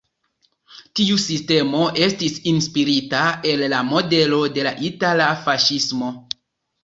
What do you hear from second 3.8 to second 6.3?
modelo de la itala faŝismo.